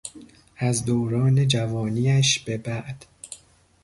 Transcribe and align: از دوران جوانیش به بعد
از 0.57 0.85
دوران 0.85 1.47
جوانیش 1.47 2.39
به 2.39 2.57
بعد 2.57 3.05